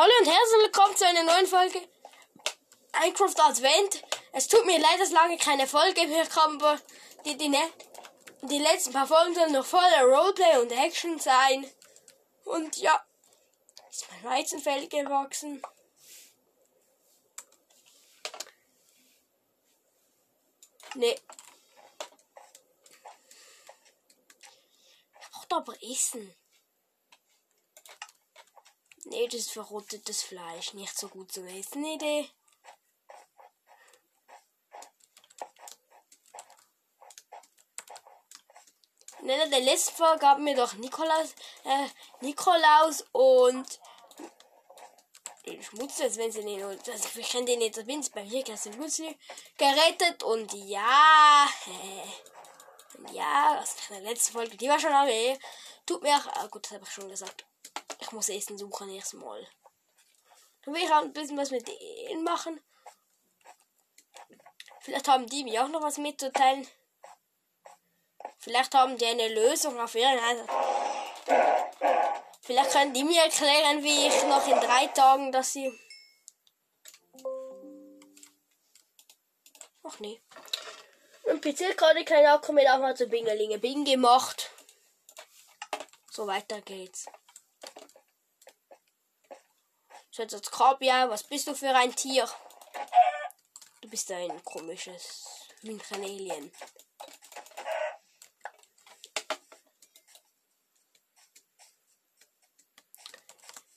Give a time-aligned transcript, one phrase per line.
[0.00, 1.80] Hallo und herzlich willkommen zu einer neuen Folge
[3.00, 4.04] Minecraft Advent.
[4.32, 6.80] Es tut mir leid, dass lange keine Folge mehr kam, aber
[7.24, 7.58] die, die, ne
[8.42, 11.68] die letzten paar Folgen sollen noch voller Roleplay und Action sein.
[12.44, 13.04] Und ja,
[13.90, 15.60] ist mein Weizenfeld gewachsen.
[20.94, 21.18] Nee.
[25.20, 26.36] Ich brauche aber Essen.
[29.10, 30.74] Nee, das ist verrottetes Fleisch.
[30.74, 31.84] Nicht so gut zu essen.
[31.84, 32.28] Idee.
[39.22, 41.88] In einer der letzten Folgen gab mir doch Nikolaus, äh,
[42.20, 43.80] Nikolaus und
[45.46, 48.56] den Schmutz, als wenn sie den, also ich kenne den nicht, bin bei mir den
[48.56, 49.02] Schmutz
[49.56, 55.38] gerettet und ja, äh, ja, was in der letzten Folge, die war schon lange,
[55.84, 57.44] tut mir auch, ah, gut, das habe ich schon gesagt.
[58.08, 59.46] Ich muss Essen suchen erstmal.
[60.64, 62.58] Dann will ich ein bisschen was mit denen machen.
[64.80, 66.66] Vielleicht haben die mir auch noch was mitzuteilen.
[68.38, 70.48] Vielleicht haben die eine Lösung auf ihren
[72.40, 75.70] Vielleicht können die mir erklären, wie ich noch in drei Tagen, dass sie.
[79.82, 80.18] Ach nee.
[81.24, 84.50] Im PC gerade kein Akku mehr, aber zu Bingelinge Bing gemacht.
[86.10, 87.04] So weiter geht's.
[90.18, 92.28] Als Kabia, was bist du für ein Tier?
[93.80, 95.24] Du bist ein komisches
[95.62, 96.50] München-Alien.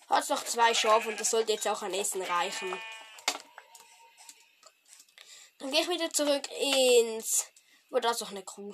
[0.10, 2.82] Hat noch zwei Schafe und das sollte jetzt auch an Essen reichen.
[5.60, 7.46] Dann gehe ich wieder zurück ins.
[7.92, 8.74] Wo da ist noch eine Kuh.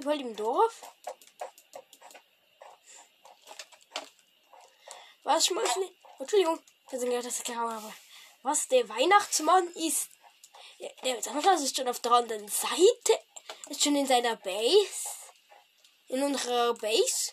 [0.00, 0.80] Überall im Dorf?
[5.24, 5.50] Was?
[6.18, 7.92] Entschuldigung, ich habe gedacht, dass ich gehauen habe.
[8.42, 10.08] Was der Weihnachtsmann ist.
[11.04, 13.20] Der Sonnenklaus ist schon auf der anderen Seite.
[13.68, 15.08] Ist schon in seiner Base.
[16.08, 17.32] In unserer Base.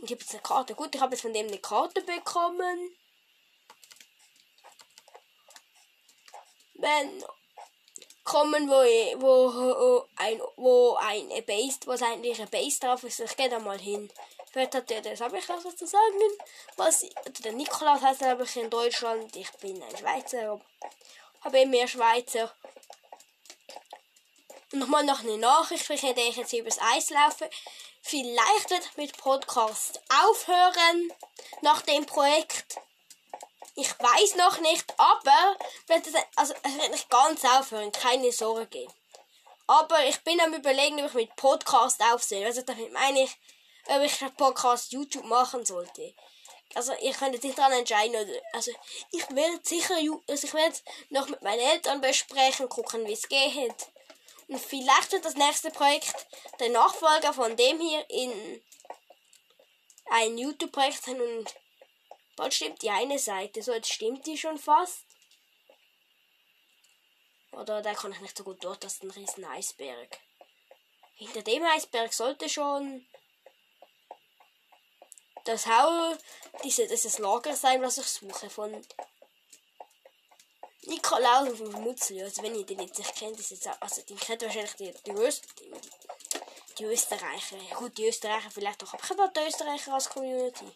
[0.00, 0.74] Ich habe jetzt eine Karte.
[0.74, 2.96] Gut, ich habe jetzt von dem eine Karte bekommen.
[6.74, 7.24] Wenn
[8.24, 8.74] kommen, wo,
[9.20, 13.20] wo, ein, wo eine Base, wo eigentlich eine Base drauf ist.
[13.20, 14.10] Ich gehe da mal hin.
[14.50, 16.20] Vielleicht hat der das, habe ich was zu sagen.
[16.76, 19.34] Was, also der Nikolaus heißt glaube ich in Deutschland.
[19.36, 20.60] Ich bin ein Schweizer.
[21.40, 22.52] Habe eben mehr Schweizer.
[24.72, 27.48] Nochmal noch eine Nachricht, ich hätte jetzt übers Eis laufen.
[28.00, 31.12] Vielleicht wird mit Podcast aufhören
[31.60, 32.76] nach dem Projekt.
[33.74, 35.56] Ich weiß noch nicht, aber
[36.36, 38.86] also, es wird nicht ganz aufhören, keine Sorge.
[39.66, 42.44] Aber ich bin am überlegen, ob ich mit Podcast aufsehe.
[42.44, 43.30] Also damit meine ich,
[43.86, 46.14] ob ich einen Podcast YouTube machen sollte.
[46.74, 48.14] Also ich könnte sich daran entscheiden.
[48.16, 48.70] Oder, also
[49.10, 49.94] ich werde sicher,
[50.28, 50.76] also ich werde
[51.08, 53.86] noch mit meinen Eltern besprechen, gucken, wie es geht.
[54.48, 56.26] Und vielleicht wird das nächste Projekt
[56.60, 58.62] der Nachfolger von dem hier in
[60.10, 61.54] ein YouTube-Projekt sein und
[62.42, 63.62] Bald stimmt die eine Seite.
[63.62, 65.04] So, jetzt stimmt die schon fast.
[67.52, 70.18] Oder da kann ich nicht so gut durch, das ist ein riesen Eisberg.
[71.14, 73.06] Hinter dem Eisberg sollte schon
[75.44, 76.16] das Hau,
[76.64, 78.50] diese, dieses Lager sein, was ich suche.
[78.50, 78.84] Von
[80.86, 82.24] Nikolaus und von Mutzli.
[82.24, 84.92] Also wenn ihr den jetzt nicht kennt, ist jetzt auch, also den kennt wahrscheinlich die,
[85.06, 85.72] die, Öst, die,
[86.78, 87.58] die Österreicher.
[87.76, 88.94] Gut, die Österreicher vielleicht auch.
[88.94, 90.66] Aber ich habe die Österreicher als Community.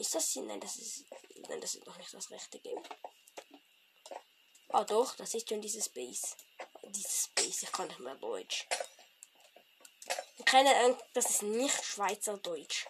[0.00, 0.42] Ist das hier?
[0.42, 1.04] Nein, das ist.
[1.46, 2.82] Nein, das ist noch nicht das rechte Game.
[4.70, 6.36] Ah doch, das ist schon dieses Base.
[6.84, 8.66] Dieses Base, ich kann nicht mehr Deutsch.
[10.46, 12.86] Keine Ahnung, das ist nicht Schweizerdeutsch.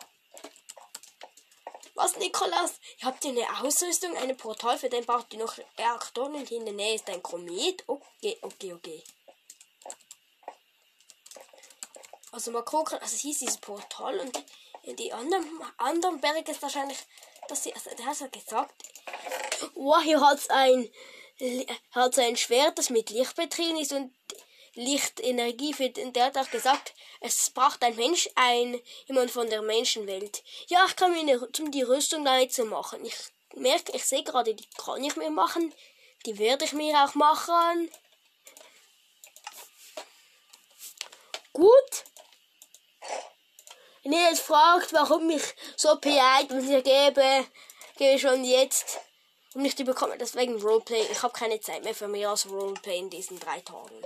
[1.95, 2.75] Was, Nikolaus?
[3.01, 6.65] Ihr habt ihr eine Ausrüstung, eine Portal, für den braucht ihr noch Reaktoren und in
[6.65, 7.83] der Nähe ist ein Komet.
[7.89, 9.03] Okay, okay, okay.
[12.31, 14.45] Also mal gucken, also hier ist dieses Portal und
[14.83, 15.45] in die anderen,
[15.77, 16.99] anderen Berge ist wahrscheinlich,
[17.49, 18.75] dass sie, also der hat gesagt,
[19.75, 20.91] wow, hier hat es ein,
[21.93, 24.13] hat ein Schwert, das mit Licht betrieben ist und
[24.75, 29.63] Lichtenergie für den, der hat auch gesagt, es braucht ein Mensch, ein, jemand von der
[29.63, 30.43] Menschenwelt.
[30.69, 33.05] Ja, ich kann mir eine, um die Rüstung da zu machen.
[33.05, 33.17] Ich
[33.57, 35.75] merke, ich sehe gerade, die kann ich mir machen.
[36.25, 37.91] Die werde ich mir auch machen.
[41.61, 42.05] gut.
[44.03, 45.43] Wenn ihr jetzt fragt, warum ich
[45.77, 47.47] so hier gebe,
[47.97, 48.99] gebe ich schon jetzt.
[49.55, 49.79] Und nicht
[50.19, 51.07] das wegen Roleplay.
[51.11, 54.03] Ich habe keine Zeit mehr für mehr als Roleplay in diesen drei Tagen.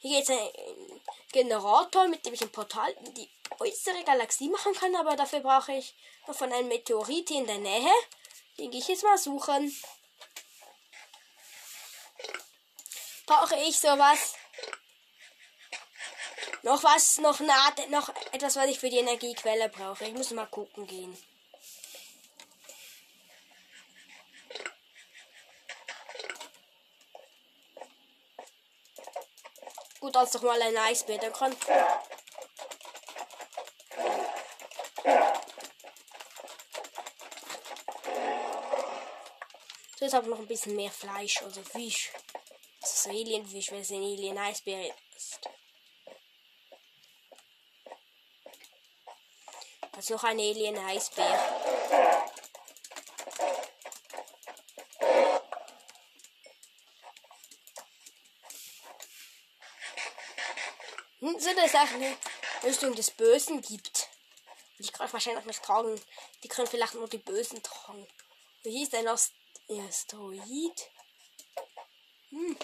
[0.00, 1.00] Hier geht es ein
[1.32, 3.28] Generator, mit dem ich ein Portal in die
[3.58, 5.94] äußere Galaxie machen kann, aber dafür brauche ich
[6.26, 7.92] noch von einem Meteorit in der Nähe.
[8.58, 9.74] Den gehe ich jetzt mal suchen.
[13.26, 14.34] Brauche ich sowas?
[16.64, 20.06] Noch was, noch, na, noch etwas, was ich für die Energiequelle brauche.
[20.06, 21.14] Ich muss mal gucken gehen.
[30.00, 31.54] Gut, als doch mal ein Eisbär, dann kann.
[39.96, 42.10] So, jetzt habe ich noch ein bisschen mehr Fleisch, also Fisch.
[42.80, 45.03] Das ist Alienfisch, weil es ein Alien-Eisbär ist.
[50.04, 51.38] Ist noch ein Alien-Eisbär.
[61.20, 62.16] Hm, so, eine
[62.62, 64.10] Rüstung des Bösen gibt.
[64.78, 65.98] Die kann ich wahrscheinlich nicht tragen.
[66.42, 68.06] Die können vielleicht nur die Bösen tragen.
[68.62, 69.32] Wie hieß das?
[69.70, 70.90] Asteroid?
[72.28, 72.58] Hm.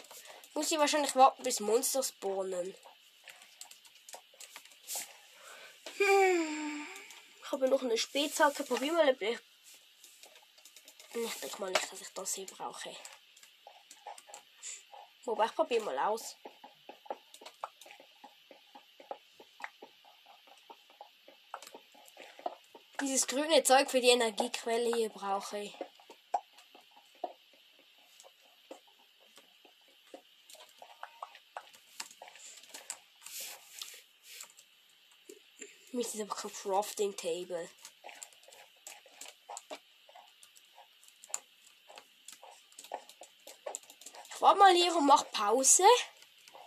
[0.52, 2.74] Muss ich wahrscheinlich warten, bis Monster spawnen.
[5.96, 6.59] Hm.
[7.50, 8.62] Ich habe noch eine Spitzhacke.
[8.62, 9.08] Probier mal.
[9.10, 9.40] Ich
[11.42, 12.94] denke mal nicht, dass ich das hier brauche.
[15.24, 16.36] Wobei, ich probiere mal aus.
[23.00, 25.74] Dieses grüne Zeug für die Energiequelle hier brauche ich.
[35.92, 37.68] Mit diesem Crafting Table.
[44.28, 45.84] Ich war mal hier und mach Pause.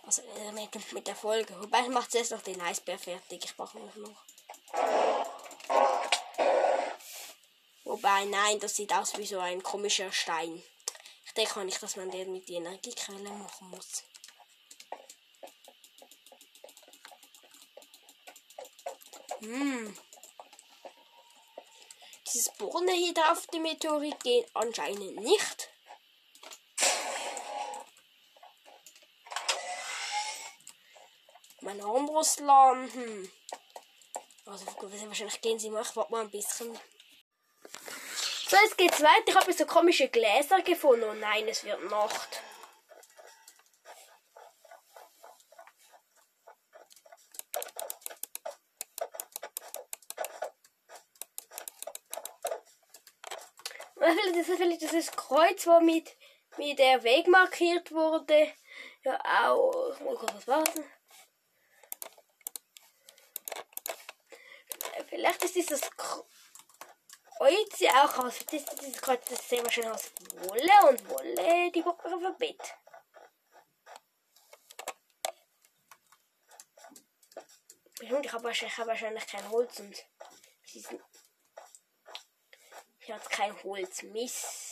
[0.06, 1.60] Also äh, mit, mit der Folge.
[1.62, 3.46] Wobei ich mache zuerst noch den Eisbär fertig.
[3.46, 4.24] Ich brauche noch.
[7.86, 10.62] Wobei, nein, das sieht aus wie so ein komischer Stein.
[11.26, 14.04] Ich denke nicht, dass man den mit der Energiequelle machen muss.
[19.44, 19.98] Hm.
[22.28, 25.70] Dieses Bohne hier drauf, die Meteorit, geht anscheinend nicht.
[31.60, 33.32] Mein Armbrustladen, hm.
[34.46, 36.78] Also wahrscheinlich gehen sie ich warte mal ein bisschen.
[38.48, 39.24] So, jetzt geht's weiter.
[39.28, 41.06] Ich habe so komische Gläser gefunden.
[41.10, 42.43] Oh nein, es wird Nacht.
[54.44, 56.18] Das ist vielleicht dieses Kreuz, wo mit,
[56.58, 58.52] mit der Weg markiert wurde.
[59.04, 59.18] Ja,
[59.48, 59.98] auch.
[60.02, 60.84] Oh Gott, was war das?
[65.08, 68.40] Vielleicht ist dieses Kreuz ja auch aus.
[68.52, 72.38] Das, dieses Kreuz das sehen wir schon aus Wolle und Wolle, die braucht man auf
[72.38, 72.76] Bett.
[78.02, 80.06] Und ich habe wahrscheinlich, hab wahrscheinlich kein Holz und
[83.04, 84.04] ich habe kein Holz.
[84.04, 84.64] Mist.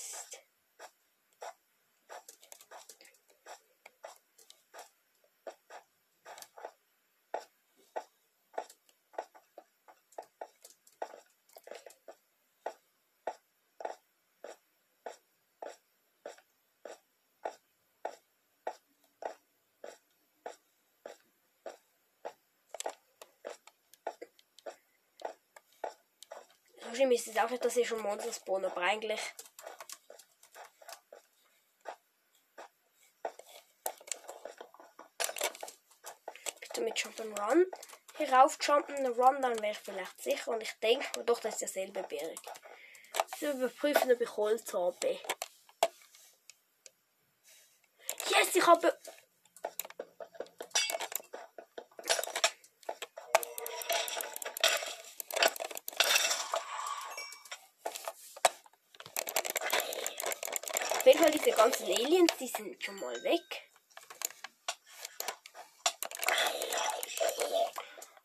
[26.84, 29.20] So schlimm ist es auch nicht, dass ich schon Monster spawnen, aber eigentlich.
[36.60, 37.66] Bitte mit Jump'n'Run
[38.18, 40.52] heraufjumpen, Run, dann wäre ich vielleicht sicher.
[40.52, 42.40] Und ich denke, doch, das ist derselbe Berg.
[43.40, 45.20] So überprüfen, ob ich Holz habe.
[48.30, 48.96] Yes, ich habe
[61.02, 63.72] Auf jeden Fall diese ganzen Aliens, die sind schon mal weg.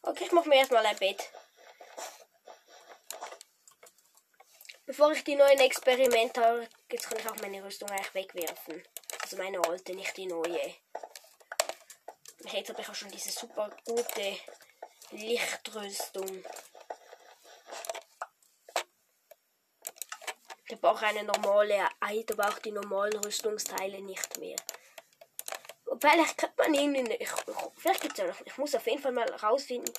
[0.02, 1.30] Okay, ich mache mir erstmal ein Bett.
[4.85, 8.85] Bevor ich die neuen Experimente habe, jetzt kann ich auch meine Rüstung eigentlich wegwerfen.
[9.23, 10.75] Also meine alte, nicht die neue.
[12.52, 14.37] Jetzt habe ich auch schon diese super gute
[15.12, 16.45] Lichtrüstung.
[20.76, 24.56] Der braucht eine normale Eid, aber auch die normalen Rüstungsteile nicht mehr.
[25.99, 27.14] Vielleicht könnte man irgendwie.
[27.14, 27.30] Ich,
[27.78, 28.40] vielleicht gibt es ja noch.
[28.45, 29.90] Ich muss auf jeden Fall mal rausfinden.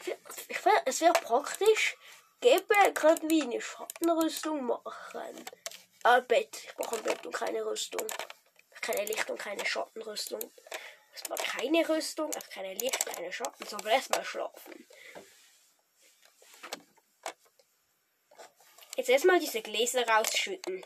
[0.00, 0.08] Ich,
[0.48, 1.98] ich, es wäre praktisch,
[2.40, 5.44] gäbe gerade wie eine Schattenrüstung machen.
[6.02, 6.62] Ah, Bett.
[6.64, 8.06] Ich brauche ein Bett und keine Rüstung.
[8.80, 10.40] Keine Licht und keine Schattenrüstung.
[11.12, 14.86] Erstmal keine Rüstung, keine Licht, keine Schatten, sondern erstmal schlafen.
[18.96, 20.82] Jetzt erstmal diese Gläser rausschütten.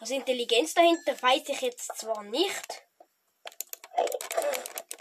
[0.00, 2.82] Also Intelligenz dahinter weiß ich jetzt zwar nicht.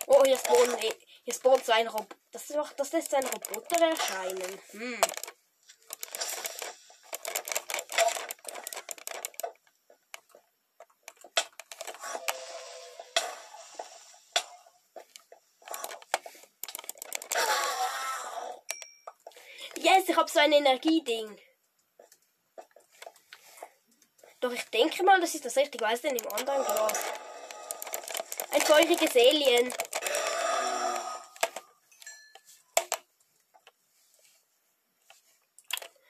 [0.06, 0.38] Oh, hier
[1.34, 2.16] spawnt so ein Roboter.
[2.32, 4.62] Das, das lässt ein Roboter erscheinen.
[4.72, 5.02] Hm.
[20.28, 21.40] Habe so ein Energieding.
[24.42, 25.86] Doch ich denke mal, das ist das richtige.
[25.86, 27.00] Was denn im anderen Glas?
[28.52, 29.74] Ein feuriges Alien.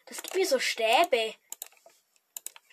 [0.08, 1.36] Das gibt mir so Stäbe.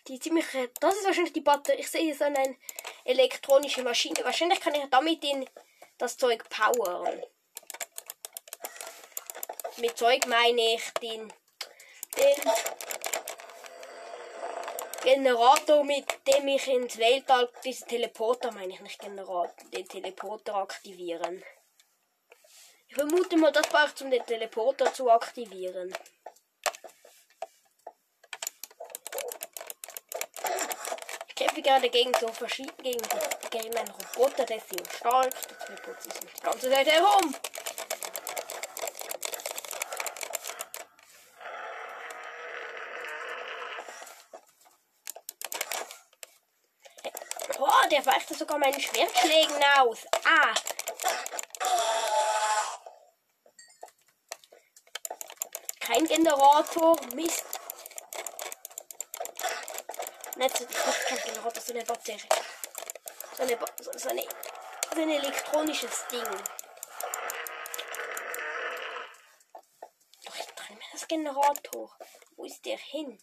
[0.08, 0.46] Die ziemlich.
[0.80, 1.80] Das ist wahrscheinlich die Batterie.
[1.80, 2.56] Ich sehe so eine
[3.04, 4.24] elektronische Maschine.
[4.24, 5.46] Wahrscheinlich kann ich damit in
[5.98, 7.22] das Zeug powern.
[9.78, 11.32] Mit Zeug meine ich den,
[12.16, 12.52] den
[15.02, 21.44] Generator, mit dem ich ins Weltall, diesen Teleporter meine ich nicht Generator, den Teleporter aktivieren.
[22.86, 25.92] Ich vermute mal, das braucht um den Teleporter zu aktivieren.
[31.26, 33.02] Ich kämpfe gerade gegen so verschiedene, gegen,
[33.50, 35.34] gegen einen Roboter, der ist sehr stark.
[35.48, 37.34] Der Teleporter ist die ganze Zeit herum.
[47.94, 49.98] Der weicht sogar meinen Schwertschlägen aus.
[50.24, 50.52] Ah.
[55.78, 56.96] Kein Generator.
[57.14, 57.44] Mist.
[60.34, 62.18] Nicht so, kein Generator, so eine Batterie.
[63.36, 64.22] So eine, so, so eine,
[64.92, 66.24] so ein elektronisches Ding.
[70.24, 71.96] Doch ich trenne mir das Generator.
[72.34, 73.22] Wo ist der hin?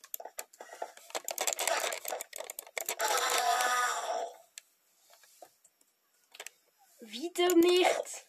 [7.12, 8.25] Wieder nicht.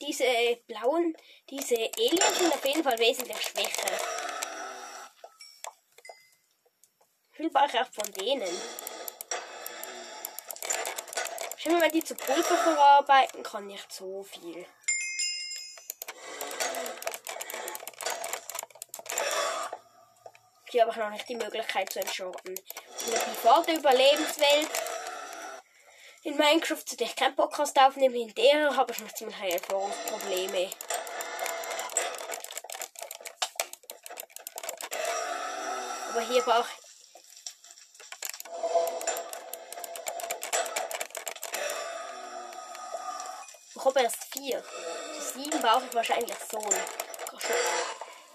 [0.00, 1.16] Diese blauen,
[1.50, 3.98] diese Aliens sind auf jeden Fall wesentlich schwächer.
[7.32, 8.60] Viel brauche auch von denen.
[11.56, 14.64] Schau mal, die zu Pulver verarbeiten kann nicht so viel.
[20.76, 22.50] Hier habe noch nicht die Möglichkeit zu entschorten.
[22.50, 24.68] In der privaten Überlebenswelt
[26.22, 30.68] in Minecraft, zu der ich keinen Podcast aufnehme, in der habe ich noch ziemlich Erfahrungsprobleme.
[36.10, 36.86] Aber hier brauche ich
[43.74, 44.62] Ich habe erst vier.
[45.14, 46.58] Zu sieben brauche ich wahrscheinlich so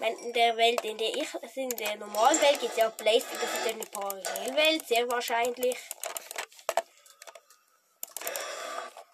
[0.02, 2.96] in der Welt, in der ich, also in der normalen Welt gibt es ja auch
[2.96, 5.76] Blaze, das ist eine Parallelwelt, sehr wahrscheinlich.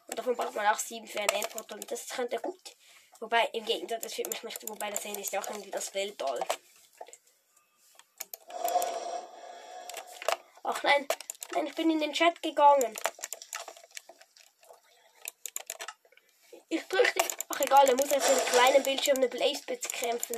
[0.07, 2.77] Und davon braucht man auch sieben für ein Endport und das könnte gut.
[3.21, 5.93] Wobei, im Gegenteil, das fühlt mich nicht, wobei das Ende ist ja auch irgendwie das
[5.93, 6.41] Weltall.
[10.63, 11.07] Ach nein,
[11.53, 12.97] nein, ich bin in den Chat gegangen.
[16.71, 17.25] Ich drückte.
[17.49, 20.37] Ach egal, er muss jetzt mit einem kleinen Bildschirm eine Blaze kämpfen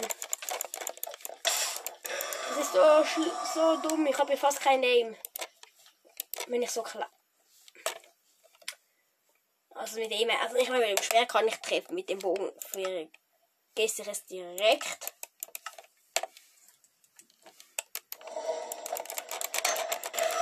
[2.60, 3.04] ist so,
[3.54, 4.06] so dumm.
[4.06, 5.16] Ich habe fast kein Name.
[6.46, 7.10] Wenn ich so klar.
[9.70, 11.94] Also mit dem, also ich meine, mit dem Schwert kann ich treffen.
[11.94, 13.08] Mit dem Bogen für
[13.74, 15.14] Gäste es direkt.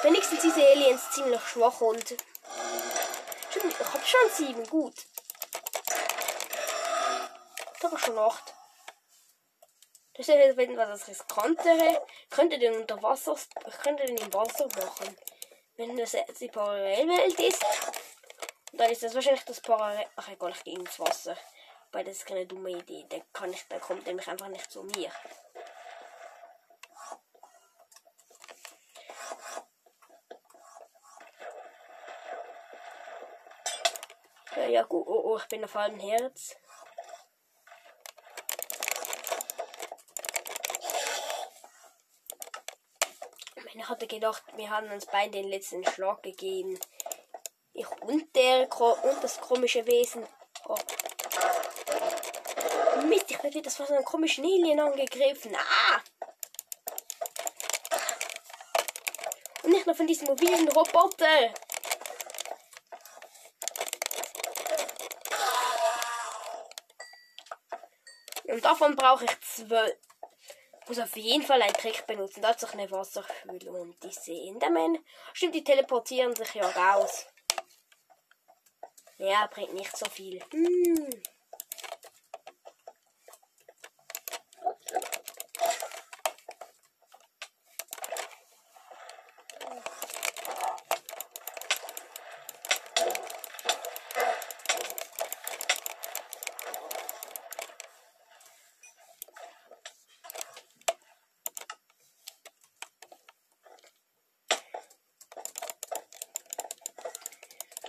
[0.03, 2.13] Wenigstens diese Aliens ziemlich schwach und.
[2.13, 4.95] ich habe schon sieben, gut.
[7.77, 8.58] Ich habe schon acht.
[10.19, 12.05] Das ist jetzt etwas riskantere.
[12.29, 13.37] Könnte den unter Wasser,
[13.85, 15.17] könnte den im Wasser machen.
[15.77, 17.65] Wenn das jetzt die Parallelwelt ist,
[18.73, 20.07] dann ist das wahrscheinlich das Parallel.
[20.17, 21.37] Ach egal, ich gehe ins Wasser.
[21.93, 23.05] Weil das ist keine dumme Idee.
[23.05, 25.13] Der kann ich, der kommt nämlich einfach nicht zu mir.
[34.57, 35.07] Ja, ja gut.
[35.07, 36.57] Oh, oh, ich bin auf einem Herz.
[43.89, 46.79] Ich hatte gedacht, wir haben uns beide den letzten Schlag gegeben.
[47.73, 50.27] Ich und der und das komische Wesen.
[50.67, 50.77] Oh.
[53.07, 55.57] Mist, ich werde wieder von so einem komischen Alien angegriffen.
[55.57, 56.01] Ah!
[59.63, 61.55] Und nicht nur von diesem mobilen Roboter.
[68.45, 69.97] Und davon brauche ich zwölf.
[70.89, 72.43] Muss auf jeden Fall einen Trick benutzen.
[72.43, 74.99] Da sich eine Wasserfüllung und diese Endermen.
[75.35, 77.27] Stimmt, die teleportieren sich ja raus.
[79.19, 80.41] Ja, bringt nicht so viel.
[80.51, 81.11] Hm.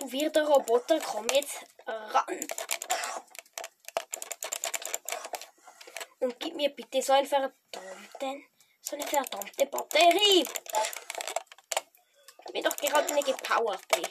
[0.00, 2.46] Du wirder Roboter, komm jetzt ran.
[6.20, 8.46] Und gib mir bitte so einen verdammten,
[8.80, 10.48] so eine verdammte Batterie.
[12.46, 14.02] Ich bin doch gerade eine gepowerte.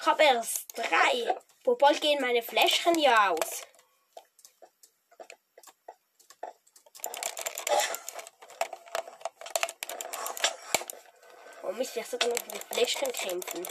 [0.00, 1.36] Ich habe erst drei.
[1.64, 3.62] Wo bald gehen meine Fläschchen ja aus.
[11.82, 13.66] Mist, ich sogar noch mit Fläschchen kämpfen.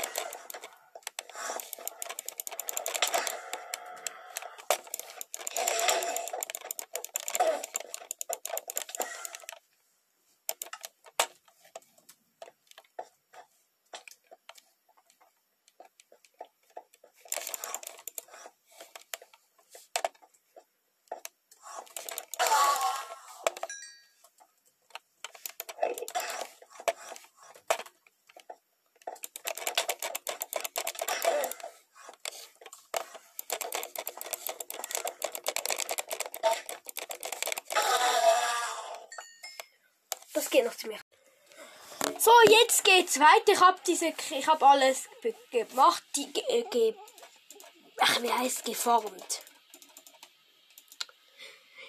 [40.33, 40.99] Das geht noch zu mir.
[42.17, 43.53] So, jetzt geht's weiter.
[43.53, 45.07] Ich habe diese, ich habe alles
[45.51, 46.95] gemacht, die, ge, ge,
[47.99, 49.41] ach, wie heißt geformt.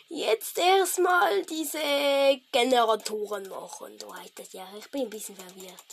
[0.09, 1.79] Jetzt erstmal diese
[2.53, 3.99] Generatoren machen.
[3.99, 4.69] So heißt ja.
[4.79, 5.85] Ich bin ein bisschen verwirrt.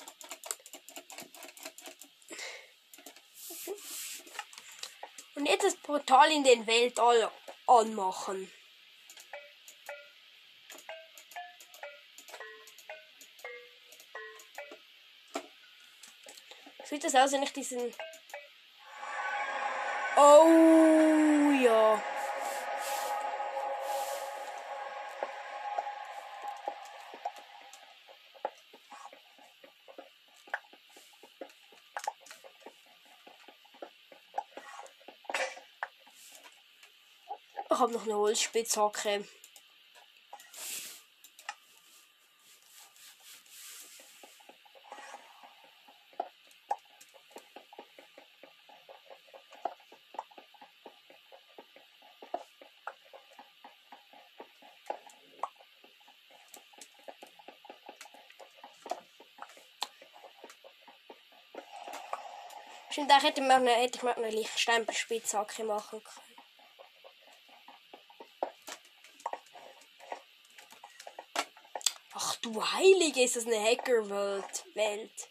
[5.36, 7.32] Und jetzt das Portal in den Weltall
[7.66, 8.52] anmachen.
[17.02, 17.94] Sieht das aus, wenn ich diesen.
[20.18, 22.02] Oh ja.
[37.72, 39.24] Ich habe noch eine Holzspitzhacke.
[62.92, 63.42] Stimmt, da hätte,
[63.98, 66.30] ich mal eine Lichtsteinspitzhacke machen können.
[72.14, 74.66] Ach du Heilige, ist das eine Hackerwelt.
[74.74, 75.30] Welt.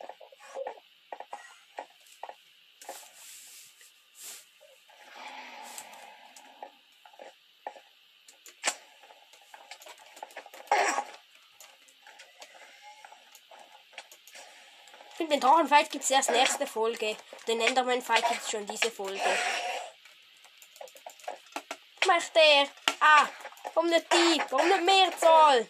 [15.38, 17.16] Den Drachenfight gibt es erst nächste Folge.
[17.46, 19.20] Den Enderman Fight gibt es schon diese Folge.
[22.08, 22.66] Macht der?
[22.98, 23.28] Ah,
[23.72, 24.42] warum nicht die?
[24.50, 25.68] Warum nicht Mehrzahl?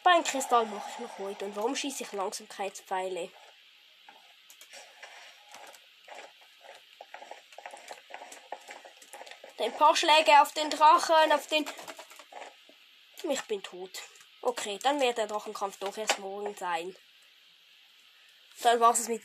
[0.00, 1.46] Spannkristall mache ich noch heute.
[1.46, 3.30] Und warum schieße ich Langsamkeitspfeile?
[9.68, 11.66] Ein paar Schläge auf den Drachen, auf den...
[13.28, 13.90] Ich bin tot.
[14.40, 16.96] Okay, dann wird der Drachenkampf doch erst morgen sein.
[18.62, 19.22] Dann war es mit